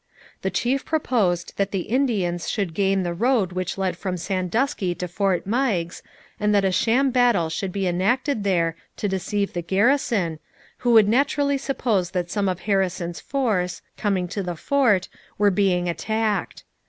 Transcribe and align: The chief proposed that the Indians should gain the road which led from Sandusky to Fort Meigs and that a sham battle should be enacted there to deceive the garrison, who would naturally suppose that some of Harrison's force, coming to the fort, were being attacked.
The 0.41 0.49
chief 0.49 0.83
proposed 0.83 1.53
that 1.57 1.69
the 1.69 1.81
Indians 1.81 2.49
should 2.49 2.73
gain 2.73 3.03
the 3.03 3.13
road 3.13 3.51
which 3.51 3.77
led 3.77 3.95
from 3.95 4.17
Sandusky 4.17 4.95
to 4.95 5.07
Fort 5.07 5.45
Meigs 5.45 6.01
and 6.39 6.55
that 6.55 6.65
a 6.65 6.71
sham 6.71 7.11
battle 7.11 7.51
should 7.51 7.71
be 7.71 7.85
enacted 7.87 8.43
there 8.43 8.75
to 8.97 9.07
deceive 9.07 9.53
the 9.53 9.61
garrison, 9.61 10.39
who 10.79 10.93
would 10.93 11.07
naturally 11.07 11.59
suppose 11.59 12.09
that 12.09 12.31
some 12.31 12.49
of 12.49 12.61
Harrison's 12.61 13.19
force, 13.19 13.83
coming 13.95 14.27
to 14.29 14.41
the 14.41 14.55
fort, 14.55 15.07
were 15.37 15.51
being 15.51 15.87
attacked. 15.87 16.63